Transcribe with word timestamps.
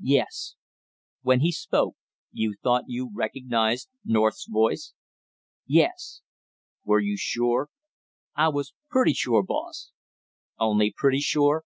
"Yes." 0.00 0.54
"When 1.20 1.40
he 1.40 1.52
spoke, 1.52 1.96
you 2.32 2.54
thought 2.62 2.84
you 2.86 3.10
recognized 3.14 3.90
North's 4.06 4.46
voice?" 4.48 4.94
"Yes." 5.66 6.22
"Were 6.86 6.98
you 7.00 7.18
sure?" 7.18 7.68
"I 8.34 8.48
was 8.48 8.72
pretty 8.88 9.12
sure, 9.12 9.42
boss" 9.42 9.90
"Only 10.58 10.94
pretty 10.96 11.20
sure?" 11.20 11.64